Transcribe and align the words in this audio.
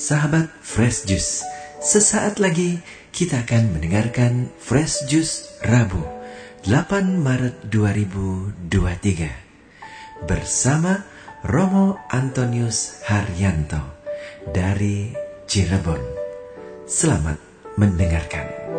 Sahabat 0.00 0.48
Fresh 0.64 1.04
Juice, 1.04 1.44
sesaat 1.84 2.40
lagi 2.40 2.80
kita 3.12 3.44
akan 3.44 3.76
mendengarkan 3.76 4.48
Fresh 4.56 5.04
Juice 5.12 5.60
Rabu 5.60 6.00
8 6.64 7.20
Maret 7.20 7.68
2023 7.68 10.24
bersama 10.24 11.04
Romo 11.44 12.00
Antonius 12.08 13.04
Haryanto 13.12 14.00
dari 14.48 15.12
Cirebon. 15.44 16.00
Selamat 16.88 17.36
mendengarkan. 17.76 18.69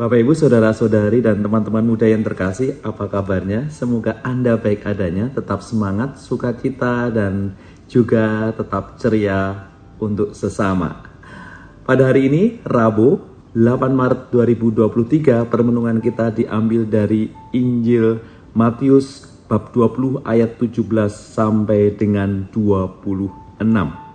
Bapak 0.00 0.16
Ibu, 0.16 0.32
saudara-saudari 0.32 1.20
dan 1.20 1.44
teman-teman 1.44 1.84
muda 1.84 2.08
yang 2.08 2.24
terkasih, 2.24 2.80
apa 2.80 3.04
kabarnya? 3.04 3.68
Semoga 3.68 4.16
Anda 4.24 4.56
baik 4.56 4.88
adanya, 4.88 5.28
tetap 5.28 5.60
semangat, 5.60 6.16
sukacita 6.16 7.12
dan 7.12 7.52
juga 7.84 8.48
tetap 8.56 8.96
ceria 8.96 9.68
untuk 10.00 10.32
sesama. 10.32 11.04
Pada 11.84 12.08
hari 12.08 12.32
ini, 12.32 12.64
Rabu, 12.64 13.20
8 13.52 13.92
Maret 13.92 14.32
2023, 14.32 15.44
permenungan 15.44 16.00
kita 16.00 16.32
diambil 16.32 16.88
dari 16.88 17.28
Injil 17.52 18.24
Matius 18.56 19.28
bab 19.52 19.68
20 19.76 20.24
ayat 20.24 20.56
17 20.56 21.12
sampai 21.12 21.92
dengan 21.92 22.48
26. 22.48 24.09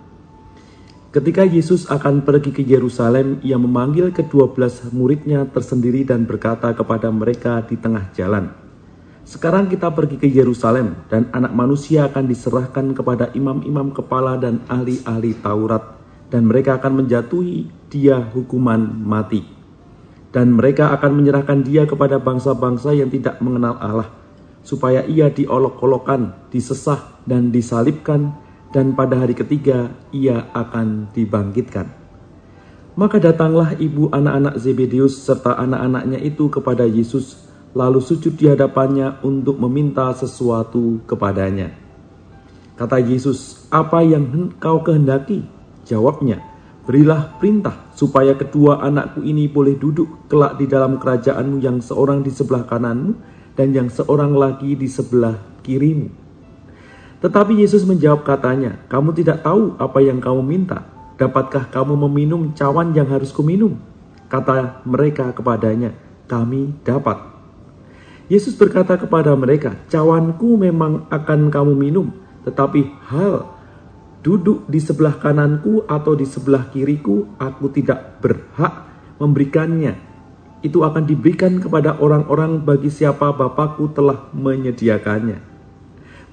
Ketika 1.16 1.48
Yesus 1.48 1.88
akan 1.88 2.28
pergi 2.28 2.52
ke 2.52 2.60
Yerusalem, 2.60 3.40
ia 3.40 3.56
memanggil 3.56 4.12
kedua 4.12 4.52
belas 4.52 4.84
muridnya 4.92 5.48
tersendiri 5.48 6.04
dan 6.04 6.28
berkata 6.28 6.76
kepada 6.76 7.08
mereka 7.08 7.64
di 7.64 7.80
tengah 7.80 8.12
jalan, 8.12 8.52
Sekarang 9.24 9.64
kita 9.64 9.88
pergi 9.96 10.20
ke 10.20 10.28
Yerusalem, 10.28 11.08
dan 11.08 11.32
anak 11.32 11.56
manusia 11.56 12.04
akan 12.04 12.28
diserahkan 12.28 12.92
kepada 12.92 13.32
imam-imam 13.32 13.96
kepala 13.96 14.36
dan 14.36 14.60
ahli-ahli 14.68 15.40
Taurat, 15.40 15.96
dan 16.28 16.44
mereka 16.44 16.76
akan 16.76 17.00
menjatuhi 17.00 17.64
dia 17.88 18.20
hukuman 18.20 18.84
mati. 18.84 19.40
Dan 20.36 20.52
mereka 20.52 20.92
akan 21.00 21.16
menyerahkan 21.16 21.64
dia 21.64 21.88
kepada 21.88 22.20
bangsa-bangsa 22.20 22.92
yang 22.92 23.08
tidak 23.08 23.40
mengenal 23.40 23.80
Allah, 23.80 24.12
supaya 24.60 25.00
ia 25.08 25.32
diolok-olokkan, 25.32 26.52
disesah, 26.52 27.24
dan 27.24 27.48
disalibkan, 27.48 28.36
dan 28.74 28.96
pada 28.96 29.20
hari 29.20 29.36
ketiga 29.36 29.94
ia 30.10 30.50
akan 30.54 31.10
dibangkitkan. 31.14 31.86
Maka 32.96 33.20
datanglah 33.20 33.76
ibu 33.76 34.08
anak-anak 34.08 34.56
Zebedeus 34.56 35.20
serta 35.20 35.52
anak-anaknya 35.60 36.16
itu 36.24 36.48
kepada 36.48 36.88
Yesus, 36.88 37.44
lalu 37.76 38.00
sujud 38.00 38.40
di 38.40 38.48
hadapannya 38.48 39.20
untuk 39.20 39.60
meminta 39.60 40.08
sesuatu 40.16 41.04
kepadanya. 41.04 41.76
Kata 42.76 42.96
Yesus, 43.00 43.68
"Apa 43.68 44.00
yang 44.00 44.52
kau 44.56 44.80
kehendaki?" 44.80 45.44
Jawabnya, 45.84 46.40
"Berilah 46.88 47.36
perintah 47.36 47.84
supaya 47.92 48.32
kedua 48.32 48.80
anakku 48.80 49.20
ini 49.20 49.44
boleh 49.44 49.76
duduk 49.76 50.28
kelak 50.32 50.56
di 50.56 50.64
dalam 50.64 50.96
kerajaanmu 50.96 51.60
yang 51.60 51.84
seorang 51.84 52.24
di 52.24 52.32
sebelah 52.32 52.64
kananmu 52.64 53.12
dan 53.60 53.76
yang 53.76 53.92
seorang 53.92 54.32
lagi 54.32 54.72
di 54.72 54.88
sebelah 54.88 55.36
kirimu." 55.60 56.25
Tetapi 57.26 57.58
Yesus 57.58 57.82
menjawab 57.82 58.22
katanya, 58.22 58.78
kamu 58.86 59.10
tidak 59.10 59.42
tahu 59.42 59.74
apa 59.82 59.98
yang 59.98 60.22
kamu 60.22 60.46
minta. 60.46 60.86
Dapatkah 61.18 61.66
kamu 61.74 61.98
meminum 62.06 62.54
cawan 62.54 62.94
yang 62.94 63.10
harus 63.10 63.34
kuminum? 63.34 63.82
Kata 64.30 64.86
mereka 64.86 65.34
kepadanya, 65.34 65.90
kami 66.30 66.70
dapat. 66.86 67.18
Yesus 68.30 68.54
berkata 68.54 68.94
kepada 68.94 69.34
mereka, 69.34 69.74
cawanku 69.90 70.54
memang 70.54 71.10
akan 71.10 71.50
kamu 71.50 71.74
minum, 71.74 72.14
tetapi 72.46 72.94
hal 73.10 73.50
duduk 74.22 74.62
di 74.70 74.78
sebelah 74.78 75.18
kananku 75.18 75.82
atau 75.90 76.14
di 76.14 76.30
sebelah 76.30 76.70
kiriku, 76.70 77.26
aku 77.42 77.74
tidak 77.74 78.22
berhak 78.22 78.86
memberikannya. 79.18 79.98
Itu 80.62 80.86
akan 80.86 81.02
diberikan 81.10 81.58
kepada 81.58 81.98
orang-orang 81.98 82.62
bagi 82.62 82.86
siapa 82.86 83.34
Bapakku 83.34 83.90
telah 83.90 84.30
menyediakannya. 84.30 85.55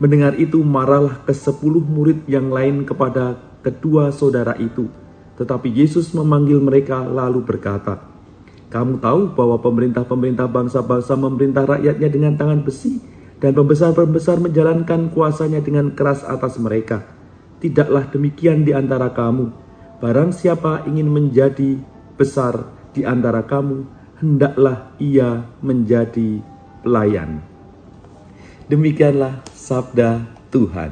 Mendengar 0.02 0.34
itu 0.42 0.62
marahlah 0.66 1.22
ke 1.22 1.34
sepuluh 1.34 1.82
murid 1.82 2.26
yang 2.26 2.50
lain 2.50 2.82
kepada 2.82 3.38
kedua 3.62 4.10
saudara 4.10 4.58
itu. 4.58 4.90
Tetapi 5.38 5.70
Yesus 5.70 6.14
memanggil 6.14 6.62
mereka 6.62 7.06
lalu 7.06 7.42
berkata, 7.46 8.02
Kamu 8.74 8.98
tahu 8.98 9.38
bahwa 9.38 9.62
pemerintah-pemerintah 9.62 10.50
bangsa-bangsa 10.50 11.14
memerintah 11.14 11.66
rakyatnya 11.66 12.10
dengan 12.10 12.34
tangan 12.34 12.66
besi, 12.66 12.98
dan 13.38 13.54
pembesar-pembesar 13.54 14.40
menjalankan 14.40 15.14
kuasanya 15.14 15.60
dengan 15.60 15.94
keras 15.94 16.24
atas 16.26 16.58
mereka. 16.58 17.06
Tidaklah 17.62 18.10
demikian 18.10 18.66
di 18.66 18.72
antara 18.72 19.14
kamu. 19.14 19.52
Barang 20.02 20.32
siapa 20.32 20.88
ingin 20.90 21.12
menjadi 21.12 21.78
besar 22.16 22.66
di 22.96 23.04
antara 23.04 23.44
kamu, 23.44 23.84
hendaklah 24.24 24.96
ia 24.96 25.44
menjadi 25.60 26.40
pelayan. 26.82 27.44
Demikianlah 28.72 29.44
sabda 29.64 30.28
Tuhan. 30.52 30.92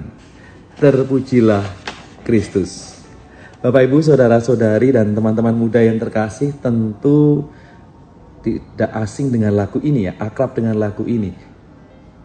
Terpujilah 0.79 1.67
Kristus. 2.23 3.03
Bapak 3.59 3.83
Ibu, 3.85 3.99
saudara-saudari 3.99 4.95
dan 4.95 5.11
teman-teman 5.11 5.53
muda 5.53 5.83
yang 5.83 5.99
terkasih 5.99 6.55
tentu 6.63 7.51
tidak 8.41 8.89
asing 8.97 9.29
dengan 9.29 9.53
lagu 9.53 9.77
ini 9.83 10.07
ya, 10.09 10.15
akrab 10.17 10.55
dengan 10.55 10.79
lagu 10.79 11.03
ini. 11.03 11.35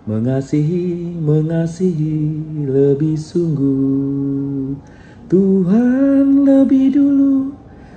Mengasihi, 0.07 1.19
mengasihi 1.19 2.17
lebih 2.63 3.19
sungguh. 3.19 4.79
Tuhan 5.27 6.47
lebih 6.47 6.95
dulu 6.95 7.51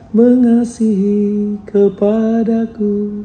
mengasihi 0.10 1.62
kepadaku. 1.70 3.24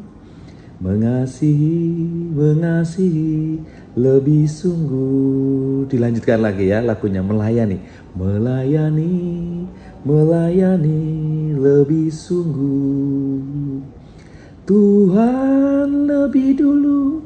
Mengasihi, 0.75 2.03
mengasihi 2.35 3.63
lebih 3.95 4.43
sungguh. 4.43 5.87
Dilanjutkan 5.87 6.43
lagi 6.43 6.67
ya 6.67 6.83
lagunya 6.83 7.23
melayani. 7.23 7.79
Melayani 8.11 9.15
melayani 10.03 11.03
lebih 11.55 12.11
sungguh. 12.11 13.39
Tuhan 14.67 16.11
lebih 16.11 16.59
dulu 16.59 17.23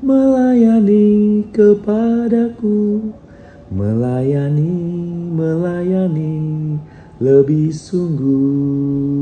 melayani 0.00 1.44
kepadaku. 1.52 3.12
Melayani 3.68 4.72
melayani 5.36 6.36
lebih 7.20 7.76
sungguh 7.76 9.16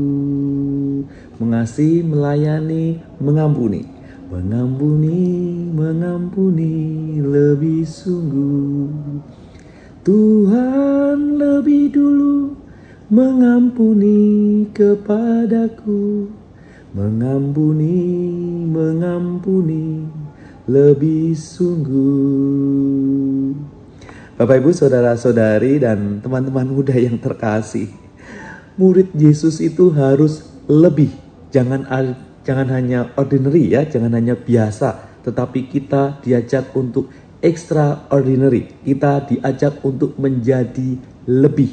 mengasihi 1.39 2.03
melayani 2.05 2.99
mengampuni. 3.19 3.87
Mengampuni, 4.25 5.69
mengampuni 5.69 6.75
lebih 7.21 7.85
sungguh. 7.85 8.89
Tuhan 10.01 11.37
lebih 11.37 11.93
dulu 11.93 12.57
mengampuni 13.09 14.65
kepadaku. 14.73 16.27
Mengampuni, 16.95 18.01
mengampuni 18.65 20.09
lebih 20.65 21.37
sungguh. 21.37 22.65
Bapak 24.35 24.59
Ibu 24.59 24.75
saudara-saudari 24.75 25.79
dan 25.79 26.19
teman-teman 26.19 26.67
muda 26.67 26.91
yang 26.91 27.15
terkasih 27.15 27.87
Murid 28.75 29.15
Yesus 29.15 29.63
itu 29.63 29.87
harus 29.95 30.43
lebih 30.67 31.07
Jangan 31.55 31.87
jangan 32.43 32.67
hanya 32.67 33.15
ordinary 33.15 33.71
ya, 33.71 33.87
jangan 33.87 34.11
hanya 34.11 34.35
biasa, 34.35 35.23
tetapi 35.23 35.71
kita 35.71 36.19
diajak 36.19 36.75
untuk 36.75 37.07
extraordinary. 37.39 38.75
Kita 38.83 39.23
diajak 39.23 39.79
untuk 39.87 40.19
menjadi 40.19 40.99
lebih, 41.31 41.71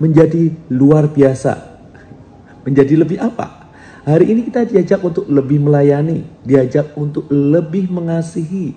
menjadi 0.00 0.56
luar 0.72 1.12
biasa. 1.12 1.76
Menjadi 2.64 2.94
lebih 2.96 3.20
apa? 3.20 3.68
Hari 4.08 4.32
ini 4.32 4.48
kita 4.48 4.64
diajak 4.64 5.04
untuk 5.04 5.28
lebih 5.28 5.60
melayani, 5.60 6.24
diajak 6.48 6.96
untuk 6.96 7.28
lebih 7.28 7.92
mengasihi. 7.92 8.72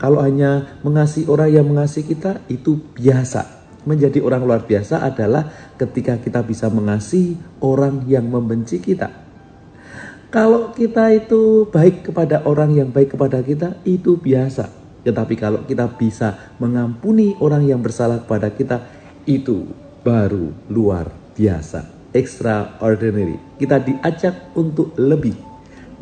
Kalau 0.00 0.24
hanya 0.24 0.80
mengasihi 0.80 1.28
orang 1.28 1.50
yang 1.52 1.66
mengasihi 1.68 2.08
kita 2.08 2.40
itu 2.48 2.80
biasa. 2.96 3.44
Menjadi 3.84 4.24
orang 4.24 4.48
luar 4.48 4.64
biasa 4.64 5.04
adalah 5.04 5.52
ketika 5.76 6.16
kita 6.16 6.40
bisa 6.40 6.72
mengasihi 6.72 7.36
orang 7.60 8.08
yang 8.08 8.26
membenci 8.26 8.80
kita. 8.80 9.27
Kalau 10.28 10.76
kita 10.76 11.08
itu 11.16 11.64
baik 11.72 12.12
kepada 12.12 12.44
orang 12.44 12.76
yang 12.76 12.92
baik 12.92 13.16
kepada 13.16 13.40
kita, 13.40 13.80
itu 13.88 14.20
biasa. 14.20 14.68
Tetapi 15.00 15.34
kalau 15.40 15.64
kita 15.64 15.88
bisa 15.88 16.52
mengampuni 16.60 17.32
orang 17.40 17.64
yang 17.64 17.80
bersalah 17.80 18.20
kepada 18.20 18.52
kita, 18.52 18.84
itu 19.24 19.64
baru 20.04 20.52
luar 20.68 21.08
biasa, 21.32 22.12
extraordinary. 22.12 23.40
Kita 23.56 23.80
diajak 23.80 24.52
untuk 24.52 24.92
lebih. 25.00 25.32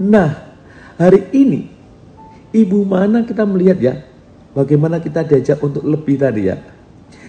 Nah, 0.03 0.59
hari 0.99 1.31
ini 1.31 1.71
ibu 2.51 2.83
mana 2.83 3.23
kita 3.23 3.47
melihat 3.47 3.79
ya 3.79 3.95
bagaimana 4.59 4.99
kita 4.99 5.23
diajak 5.23 5.63
untuk 5.63 5.87
lebih 5.87 6.19
tadi 6.19 6.51
ya. 6.51 6.59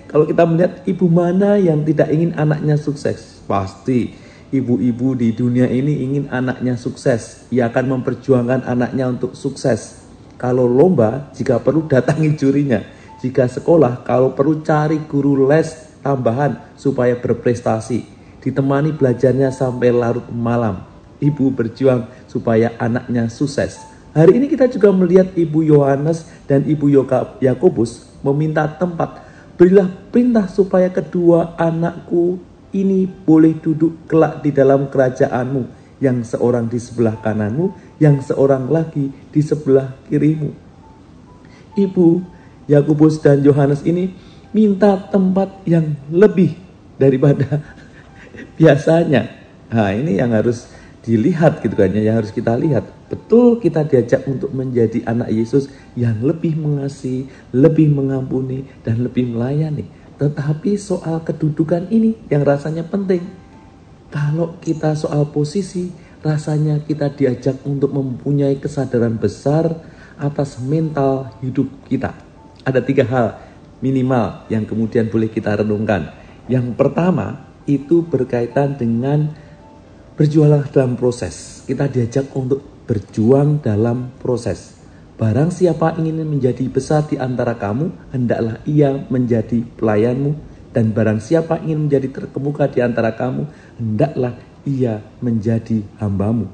Kalau 0.09 0.25
kita 0.25 0.49
melihat 0.49 0.81
ibu 0.89 1.05
mana 1.05 1.61
yang 1.61 1.85
tidak 1.85 2.09
ingin 2.09 2.33
anaknya 2.33 2.73
sukses, 2.73 3.44
pasti 3.45 4.26
ibu-ibu 4.53 5.17
di 5.17 5.33
dunia 5.33 5.67
ini 5.67 6.03
ingin 6.03 6.25
anaknya 6.31 6.79
sukses. 6.79 7.47
Ia 7.53 7.71
akan 7.71 7.99
memperjuangkan 7.99 8.67
anaknya 8.67 9.11
untuk 9.11 9.35
sukses. 9.35 10.03
Kalau 10.38 10.69
lomba, 10.69 11.31
jika 11.33 11.57
perlu 11.59 11.85
datangi 11.89 12.33
jurinya. 12.39 12.81
Jika 13.17 13.49
sekolah, 13.49 14.05
kalau 14.05 14.38
perlu 14.38 14.61
cari 14.61 15.01
guru 15.09 15.49
les 15.49 15.97
tambahan 16.05 16.59
supaya 16.77 17.17
berprestasi. 17.17 18.05
Ditemani 18.45 18.94
belajarnya 18.94 19.49
sampai 19.49 19.89
larut 19.89 20.29
malam 20.29 20.97
ibu 21.19 21.49
berjuang 21.49 22.05
supaya 22.29 22.73
anaknya 22.77 23.29
sukses. 23.29 23.81
Hari 24.13 24.33
ini 24.41 24.49
kita 24.49 24.65
juga 24.65 24.89
melihat 24.89 25.29
Ibu 25.38 25.61
Yohanes 25.61 26.25
dan 26.49 26.65
Ibu 26.65 26.89
Yakobus 27.41 28.09
meminta 28.25 28.65
tempat. 28.65 29.25
Berilah 29.57 29.89
perintah 30.13 30.45
supaya 30.49 30.89
kedua 30.89 31.57
anakku 31.57 32.41
ini 32.75 33.07
boleh 33.07 33.55
duduk 33.59 34.07
kelak 34.09 34.43
di 34.43 34.51
dalam 34.51 34.91
kerajaanmu. 34.91 35.85
Yang 35.97 36.37
seorang 36.37 36.69
di 36.69 36.77
sebelah 36.77 37.17
kananmu, 37.25 37.73
yang 37.97 38.21
seorang 38.21 38.69
lagi 38.69 39.09
di 39.09 39.41
sebelah 39.41 39.97
kirimu. 40.05 40.53
Ibu 41.73 42.21
Yakobus 42.69 43.17
dan 43.17 43.41
Yohanes 43.41 43.81
ini 43.81 44.13
minta 44.53 44.93
tempat 45.09 45.65
yang 45.65 45.97
lebih 46.13 46.53
daripada 47.01 47.65
biasanya. 48.59 49.25
Nah 49.73 49.89
ini 49.89 50.21
yang 50.21 50.37
harus 50.37 50.69
dilihat 51.07 51.63
gitu 51.63 51.73
kan 51.79 51.89
ya, 51.95 52.11
yang 52.11 52.19
harus 52.19 52.35
kita 52.35 52.53
lihat. 52.59 52.83
Betul 53.07 53.63
kita 53.63 53.87
diajak 53.87 54.27
untuk 54.27 54.51
menjadi 54.51 55.07
anak 55.07 55.31
Yesus 55.31 55.71
yang 55.95 56.19
lebih 56.19 56.59
mengasihi, 56.59 57.31
lebih 57.55 57.87
mengampuni, 57.87 58.67
dan 58.83 59.07
lebih 59.07 59.31
melayani. 59.31 59.87
Tetapi 60.17 60.77
soal 60.77 61.21
kedudukan 61.21 61.89
ini 61.93 62.17
yang 62.29 62.41
rasanya 62.41 62.85
penting. 62.85 63.21
Kalau 64.09 64.57
kita 64.57 64.97
soal 64.97 65.29
posisi, 65.29 65.93
rasanya 66.25 66.81
kita 66.81 67.13
diajak 67.13 67.61
untuk 67.67 67.93
mempunyai 67.93 68.57
kesadaran 68.57 69.21
besar 69.21 69.69
atas 70.17 70.57
mental 70.57 71.29
hidup 71.45 71.69
kita. 71.85 72.17
Ada 72.65 72.81
tiga 72.81 73.05
hal 73.05 73.37
minimal 73.79 74.49
yang 74.49 74.65
kemudian 74.65 75.07
boleh 75.07 75.29
kita 75.29 75.61
renungkan. 75.61 76.09
Yang 76.49 76.73
pertama 76.73 77.45
itu 77.69 78.01
berkaitan 78.01 78.79
dengan 78.79 79.29
Berjuanglah 80.17 80.65
dalam 80.73 80.97
proses. 80.97 81.61
Kita 81.69 81.85
diajak 81.85 82.33
untuk 82.33 82.89
berjuang 82.89 83.61
dalam 83.61 84.17
proses. 84.17 84.73
Barang 85.17 85.49
siapa 85.49 85.97
ingin 85.97 86.21
menjadi 86.29 86.61
besar 86.69 87.09
di 87.09 87.17
antara 87.17 87.57
kamu, 87.57 88.13
hendaklah 88.13 88.61
ia 88.69 89.01
menjadi 89.09 89.65
pelayanmu. 89.81 90.37
Dan 90.69 90.93
barang 90.93 91.17
siapa 91.17 91.57
ingin 91.65 91.89
menjadi 91.89 92.13
terkemuka 92.13 92.69
di 92.69 92.85
antara 92.85 93.17
kamu, 93.17 93.49
hendaklah 93.81 94.37
ia 94.61 95.01
menjadi 95.17 95.81
hambamu. 95.97 96.45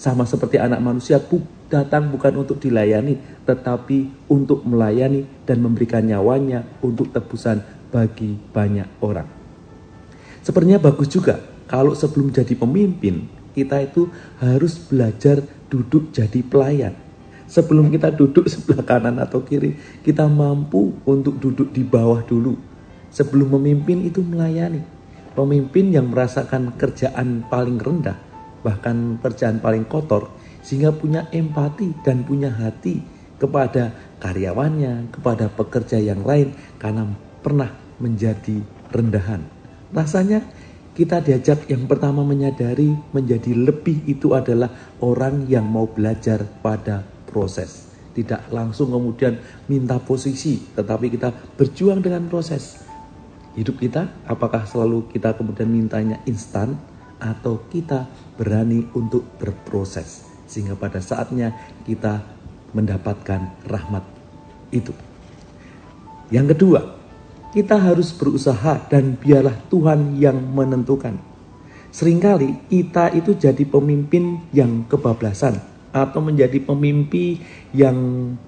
Sama 0.00 0.24
seperti 0.24 0.56
anak 0.56 0.80
manusia 0.80 1.20
datang 1.68 2.08
bukan 2.08 2.40
untuk 2.40 2.56
dilayani, 2.56 3.20
tetapi 3.44 4.28
untuk 4.32 4.64
melayani 4.64 5.28
dan 5.44 5.60
memberikan 5.60 6.00
nyawanya 6.00 6.64
untuk 6.80 7.12
tebusan 7.12 7.60
bagi 7.92 8.40
banyak 8.56 8.88
orang. 9.04 9.28
Sepertinya 10.40 10.80
bagus 10.80 11.12
juga 11.12 11.36
kalau 11.68 11.92
sebelum 11.92 12.32
jadi 12.32 12.56
pemimpin, 12.56 13.28
kita 13.52 13.84
itu 13.84 14.08
harus 14.40 14.80
belajar 14.80 15.44
duduk 15.68 16.16
jadi 16.16 16.40
pelayan. 16.40 17.05
Sebelum 17.46 17.94
kita 17.94 18.10
duduk 18.10 18.50
sebelah 18.50 18.82
kanan 18.82 19.22
atau 19.22 19.46
kiri, 19.46 19.78
kita 20.02 20.26
mampu 20.26 20.98
untuk 21.06 21.38
duduk 21.38 21.70
di 21.70 21.86
bawah 21.86 22.22
dulu. 22.26 22.58
Sebelum 23.14 23.54
memimpin 23.58 24.02
itu 24.02 24.18
melayani. 24.20 24.82
Pemimpin 25.38 25.94
yang 25.94 26.10
merasakan 26.10 26.74
kerjaan 26.74 27.46
paling 27.46 27.78
rendah, 27.78 28.16
bahkan 28.66 29.20
kerjaan 29.20 29.60
paling 29.60 29.84
kotor, 29.86 30.32
sehingga 30.64 30.90
punya 30.90 31.28
empati 31.30 31.92
dan 32.02 32.24
punya 32.24 32.50
hati 32.50 33.04
kepada 33.36 33.92
karyawannya, 34.18 35.12
kepada 35.12 35.52
pekerja 35.52 36.00
yang 36.00 36.24
lain, 36.24 36.56
karena 36.80 37.04
pernah 37.44 37.70
menjadi 38.00 38.64
rendahan. 38.90 39.44
Rasanya 39.92 40.40
kita 40.96 41.20
diajak 41.20 41.68
yang 41.68 41.84
pertama 41.84 42.24
menyadari 42.24 42.96
menjadi 43.12 43.52
lebih 43.52 44.08
itu 44.08 44.32
adalah 44.32 44.72
orang 45.04 45.44
yang 45.44 45.68
mau 45.68 45.84
belajar 45.84 46.48
pada 46.64 47.04
proses. 47.36 47.92
Tidak 48.16 48.48
langsung 48.48 48.88
kemudian 48.88 49.36
minta 49.68 50.00
posisi, 50.00 50.56
tetapi 50.72 51.12
kita 51.12 51.36
berjuang 51.60 52.00
dengan 52.00 52.24
proses. 52.32 52.80
Hidup 53.52 53.76
kita, 53.76 54.08
apakah 54.24 54.64
selalu 54.64 55.12
kita 55.12 55.36
kemudian 55.36 55.68
mintanya 55.68 56.16
instan 56.24 56.80
atau 57.20 57.60
kita 57.68 58.08
berani 58.40 58.88
untuk 58.96 59.24
berproses 59.36 60.24
sehingga 60.48 60.78
pada 60.78 61.02
saatnya 61.04 61.52
kita 61.84 62.24
mendapatkan 62.72 63.52
rahmat 63.68 64.04
itu. 64.72 64.94
Yang 66.32 66.56
kedua, 66.56 66.80
kita 67.52 67.76
harus 67.76 68.12
berusaha 68.16 68.80
dan 68.88 69.16
biarlah 69.16 69.56
Tuhan 69.68 70.16
yang 70.16 70.36
menentukan. 70.36 71.16
Seringkali 71.92 72.68
kita 72.68 73.12
itu 73.16 73.32
jadi 73.32 73.64
pemimpin 73.64 74.44
yang 74.52 74.84
kebablasan 74.84 75.75
atau 75.96 76.20
menjadi 76.20 76.60
pemimpin 76.60 77.40
yang 77.72 77.96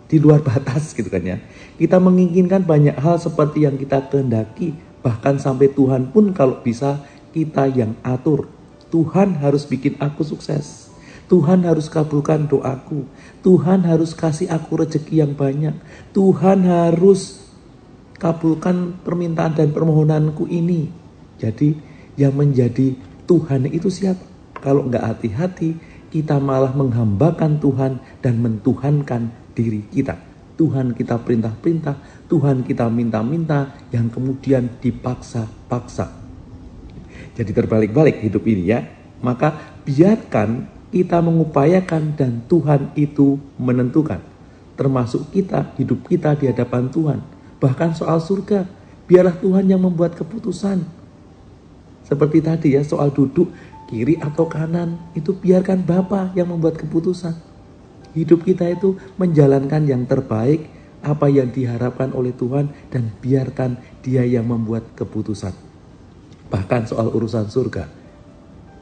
di 0.04 0.20
luar 0.20 0.44
batas 0.44 0.92
gitu 0.96 1.08
kan 1.08 1.24
ya. 1.24 1.40
Kita 1.80 1.96
menginginkan 1.96 2.68
banyak 2.68 3.00
hal 3.00 3.16
seperti 3.16 3.64
yang 3.64 3.80
kita 3.80 4.04
kehendaki, 4.12 4.76
bahkan 5.00 5.40
sampai 5.40 5.72
Tuhan 5.72 6.12
pun 6.12 6.36
kalau 6.36 6.60
bisa 6.60 7.00
kita 7.32 7.70
yang 7.72 7.96
atur. 8.04 8.50
Tuhan 8.92 9.40
harus 9.40 9.64
bikin 9.64 9.96
aku 10.00 10.24
sukses. 10.24 10.88
Tuhan 11.28 11.64
harus 11.68 11.92
kabulkan 11.92 12.48
doaku. 12.48 13.04
Tuhan 13.44 13.84
harus 13.84 14.16
kasih 14.16 14.48
aku 14.48 14.80
rezeki 14.80 15.20
yang 15.20 15.32
banyak. 15.36 15.76
Tuhan 16.16 16.64
harus 16.64 17.44
kabulkan 18.16 18.96
permintaan 19.04 19.52
dan 19.52 19.68
permohonanku 19.70 20.48
ini. 20.48 20.88
Jadi 21.36 21.76
yang 22.16 22.32
menjadi 22.32 22.96
Tuhan 23.28 23.68
itu 23.68 23.92
siapa? 23.92 24.24
Kalau 24.58 24.88
nggak 24.88 25.04
hati-hati, 25.04 25.78
kita 26.08 26.40
malah 26.40 26.72
menghambakan 26.72 27.60
Tuhan 27.60 28.02
dan 28.24 28.34
mentuhankan 28.40 29.30
diri 29.52 29.84
kita. 29.88 30.16
Tuhan 30.58 30.96
kita 30.98 31.22
perintah-perintah, 31.22 32.26
Tuhan 32.26 32.66
kita 32.66 32.90
minta-minta, 32.90 33.78
yang 33.94 34.10
kemudian 34.10 34.80
dipaksa-paksa. 34.82 36.10
Jadi 37.38 37.50
terbalik-balik 37.54 38.18
hidup 38.18 38.42
ini 38.48 38.64
ya. 38.74 38.82
Maka 39.22 39.78
biarkan 39.86 40.66
kita 40.90 41.22
mengupayakan 41.22 42.18
dan 42.18 42.42
Tuhan 42.50 42.90
itu 42.98 43.38
menentukan. 43.60 44.18
Termasuk 44.74 45.30
kita, 45.30 45.74
hidup 45.78 46.06
kita 46.06 46.34
di 46.38 46.50
hadapan 46.50 46.90
Tuhan 46.90 47.18
Bahkan 47.58 47.98
soal 47.98 48.22
surga, 48.22 48.64
biarlah 49.10 49.34
Tuhan 49.34 49.66
yang 49.66 49.82
membuat 49.82 50.14
keputusan. 50.14 50.86
Seperti 52.06 52.38
tadi 52.40 52.78
ya, 52.78 52.82
soal 52.86 53.10
duduk 53.10 53.50
kiri 53.88 54.20
atau 54.20 54.44
kanan, 54.46 55.00
itu 55.16 55.32
biarkan 55.32 55.82
Bapa 55.82 56.30
yang 56.36 56.52
membuat 56.52 56.76
keputusan. 56.76 57.34
Hidup 58.12 58.44
kita 58.44 58.68
itu 58.68 59.00
menjalankan 59.16 59.88
yang 59.88 60.04
terbaik, 60.04 60.68
apa 61.00 61.26
yang 61.32 61.48
diharapkan 61.48 62.12
oleh 62.12 62.36
Tuhan, 62.36 62.68
dan 62.92 63.10
biarkan 63.18 63.80
Dia 64.04 64.28
yang 64.28 64.44
membuat 64.44 64.92
keputusan. 64.92 65.56
Bahkan 66.52 66.88
soal 66.88 67.08
urusan 67.12 67.48
surga, 67.48 67.88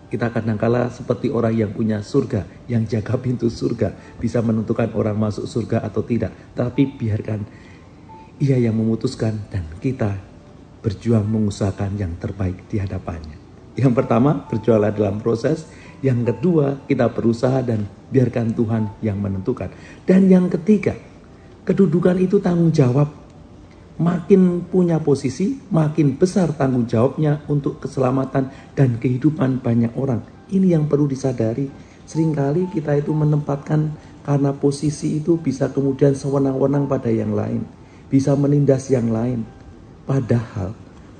kita 0.07 0.31
kadangkala 0.31 0.87
seperti 0.91 1.31
orang 1.31 1.55
yang 1.55 1.71
punya 1.75 1.99
surga, 1.99 2.47
yang 2.71 2.87
jaga 2.87 3.19
pintu 3.19 3.51
surga, 3.51 3.95
bisa 4.23 4.39
menentukan 4.39 4.95
orang 4.95 5.19
masuk 5.19 5.51
surga 5.51 5.83
atau 5.83 6.03
tidak. 6.07 6.31
Tapi 6.55 6.87
biarkan 6.95 7.43
ia 8.39 8.55
yang 8.55 8.79
memutuskan 8.79 9.51
dan 9.51 9.67
kita 9.83 10.15
berjuang 10.85 11.27
mengusahakan 11.27 11.99
yang 11.99 12.15
terbaik 12.23 12.71
di 12.71 12.79
hadapannya. 12.79 13.46
Yang 13.77 13.93
pertama, 13.93 14.49
berjuanglah 14.49 14.93
dalam 14.93 15.21
proses. 15.21 15.69
Yang 16.01 16.33
kedua, 16.35 16.81
kita 16.89 17.13
berusaha 17.13 17.61
dan 17.61 17.85
biarkan 18.09 18.57
Tuhan 18.57 18.83
yang 19.05 19.21
menentukan. 19.21 19.73
Dan 20.09 20.29
yang 20.33 20.49
ketiga, 20.49 20.97
kedudukan 21.69 22.17
itu 22.21 22.41
tanggung 22.41 22.73
jawab. 22.73 23.13
Makin 23.97 24.69
punya 24.69 25.01
posisi, 25.01 25.57
makin 25.73 26.21
besar 26.21 26.53
tanggung 26.53 26.85
jawabnya 26.85 27.41
untuk 27.49 27.81
keselamatan 27.81 28.53
dan 28.77 29.01
kehidupan 29.01 29.65
banyak 29.65 29.93
orang. 29.97 30.21
Ini 30.53 30.77
yang 30.77 30.85
perlu 30.85 31.09
disadari. 31.09 31.69
Seringkali 32.07 32.71
kita 32.71 32.93
itu 32.97 33.11
menempatkan 33.17 33.97
karena 34.23 34.53
posisi 34.53 35.17
itu 35.17 35.41
bisa 35.41 35.73
kemudian 35.73 36.13
sewenang-wenang 36.13 36.87
pada 36.87 37.09
yang 37.09 37.33
lain 37.33 37.65
bisa 38.07 38.39
menindas 38.39 38.89
yang 38.91 39.11
lain. 39.11 39.43
Padahal 40.07 40.75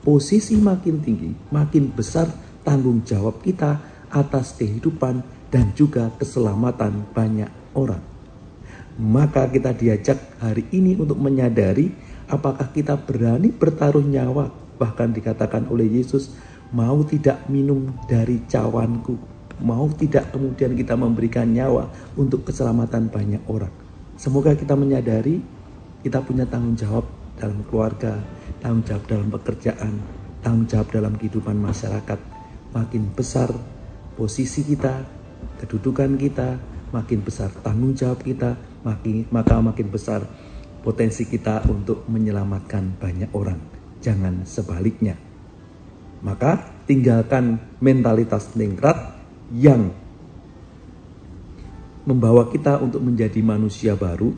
posisi 0.07 0.55
makin 0.55 1.03
tinggi, 1.03 1.35
makin 1.51 1.91
besar 1.91 2.31
tanggung 2.67 3.07
jawab 3.07 3.39
kita 3.47 3.79
atas 4.11 4.59
kehidupan 4.59 5.23
dan 5.55 5.71
juga 5.79 6.11
keselamatan 6.19 7.07
banyak 7.15 7.49
orang. 7.79 8.03
Maka 8.99 9.47
kita 9.47 9.71
diajak 9.71 10.19
hari 10.43 10.67
ini 10.75 10.99
untuk 10.99 11.21
menyadari 11.23 11.95
apakah 12.27 12.67
kita 12.75 12.99
berani 12.99 13.55
bertaruh 13.55 14.03
nyawa 14.03 14.51
bahkan 14.77 15.15
dikatakan 15.15 15.71
oleh 15.71 15.87
Yesus 15.87 16.35
mau 16.75 16.99
tidak 17.07 17.47
minum 17.47 17.95
dari 18.11 18.43
cawanku? 18.51 19.15
Mau 19.63 19.89
tidak 19.95 20.35
kemudian 20.35 20.77
kita 20.77 20.99
memberikan 20.99 21.49
nyawa 21.49 21.89
untuk 22.19 22.45
keselamatan 22.45 23.09
banyak 23.09 23.41
orang? 23.49 23.73
Semoga 24.19 24.53
kita 24.57 24.77
menyadari 24.77 25.41
kita 26.05 26.21
punya 26.25 26.45
tanggung 26.49 26.77
jawab 26.77 27.05
dalam 27.37 27.61
keluarga 27.69 28.17
tanggung 28.65 28.85
jawab 28.85 29.05
dalam 29.09 29.29
pekerjaan 29.29 29.93
tanggung 30.41 30.67
jawab 30.69 30.89
dalam 30.89 31.13
kehidupan 31.21 31.57
masyarakat 31.61 32.36
makin 32.77 33.09
besar 33.17 33.49
posisi 34.21 34.61
kita 34.61 35.01
kedudukan 35.65 36.21
kita 36.21 36.61
makin 36.93 37.25
besar 37.25 37.49
tanggung 37.65 37.97
jawab 37.97 38.21
kita 38.21 38.61
makin 38.85 39.25
maka 39.33 39.57
makin 39.65 39.89
besar 39.89 40.29
potensi 40.87 41.27
kita 41.27 41.67
untuk 41.67 42.07
menyelamatkan 42.07 42.95
banyak 43.03 43.35
orang. 43.35 43.59
Jangan 43.99 44.47
sebaliknya. 44.47 45.19
Maka 46.23 46.63
tinggalkan 46.87 47.59
mentalitas 47.83 48.55
ningrat 48.55 49.19
yang 49.51 49.91
membawa 52.07 52.47
kita 52.55 52.79
untuk 52.79 53.03
menjadi 53.03 53.43
manusia 53.43 53.99
baru, 53.99 54.31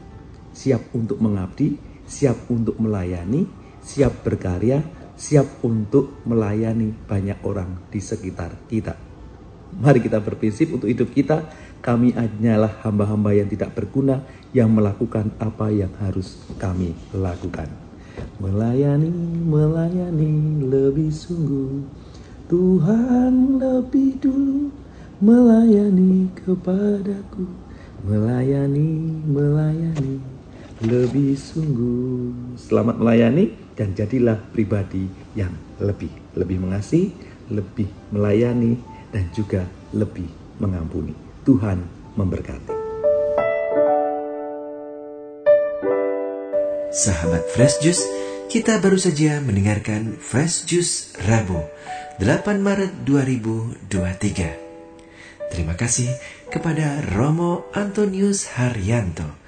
siap 0.57 0.89
untuk 0.97 1.21
mengabdi, 1.21 1.77
siap 2.09 2.49
untuk 2.49 2.81
melayani, 2.81 3.45
siap 3.85 4.25
berkarya, 4.25 4.81
siap 5.19 5.67
untuk 5.67 6.23
melayani 6.23 6.95
banyak 6.95 7.43
orang 7.43 7.91
di 7.91 7.99
sekitar 7.99 8.55
kita. 8.71 8.95
Mari 9.75 9.99
kita 9.99 10.23
berprinsip 10.23 10.71
untuk 10.73 10.87
hidup 10.87 11.11
kita 11.11 11.45
kami 11.83 12.15
hanyalah 12.15 12.81
hamba-hamba 12.87 13.35
yang 13.35 13.51
tidak 13.51 13.75
berguna 13.75 14.23
yang 14.55 14.71
melakukan 14.71 15.35
apa 15.43 15.69
yang 15.75 15.91
harus 15.99 16.39
kami 16.57 16.95
lakukan. 17.11 17.69
Melayani, 18.39 19.11
melayani 19.45 20.65
lebih 20.65 21.11
sungguh. 21.11 21.83
Tuhan 22.49 23.61
lebih 23.61 24.23
dulu 24.23 24.73
melayani 25.21 26.31
kepadaku. 26.33 27.45
Melayani, 28.07 29.21
melayani 29.27 30.38
lebih 30.83 31.35
sungguh. 31.35 32.55
Selamat 32.55 33.03
melayani 33.03 33.51
dan 33.75 33.99
jadilah 33.99 34.39
pribadi 34.55 35.11
yang 35.35 35.51
lebih 35.83 36.11
lebih 36.39 36.63
mengasihi, 36.63 37.11
lebih 37.51 37.91
melayani 38.15 38.79
dan 39.11 39.27
juga 39.35 39.67
lebih 39.91 40.31
mengampuni. 40.63 41.19
Tuhan 41.43 41.83
memberkati. 42.15 42.79
Sahabat 46.89 47.45
Fresh 47.53 47.85
Juice, 47.85 48.01
kita 48.51 48.81
baru 48.81 48.97
saja 48.99 49.41
mendengarkan 49.43 50.17
Fresh 50.19 50.65
Juice 50.67 51.13
Rabu 51.27 51.63
8 52.23 52.59
Maret 52.59 53.07
2023. 53.07 54.57
Terima 55.49 55.75
kasih 55.79 56.11
kepada 56.53 57.01
Romo 57.15 57.65
Antonius 57.73 58.47
Haryanto 58.57 59.48